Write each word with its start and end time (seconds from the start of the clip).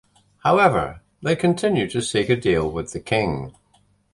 However, 0.39 1.03
they 1.21 1.35
continued 1.35 1.91
to 1.91 2.01
seek 2.01 2.27
a 2.29 2.35
deal 2.35 2.67
with 2.71 2.91
the 2.91 2.99
king. 2.99 3.53